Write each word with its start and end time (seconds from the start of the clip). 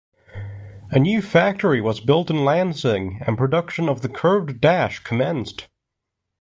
A 0.89 0.97
new 0.97 1.21
factory 1.21 1.79
was 1.79 1.99
built 1.99 2.31
in 2.31 2.43
Lansing, 2.43 3.21
and 3.27 3.37
production 3.37 3.87
of 3.87 4.01
the 4.01 4.09
Curved 4.09 4.59
Dash 4.59 4.97
commenced. 4.97 5.67